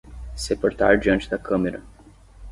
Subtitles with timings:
[0.35, 1.79] Se portar diante da câmera